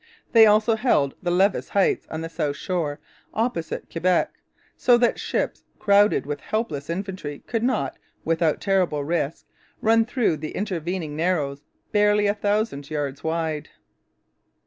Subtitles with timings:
[0.31, 2.99] They also held the Levis Heights on the south shore,
[3.35, 4.31] opposite Quebec,
[4.75, 9.45] so that ships crowded with helpless infantry could not, without terrible risk,
[9.79, 11.61] run through the intervening narrows,
[11.91, 13.69] barely a thousand yards wide.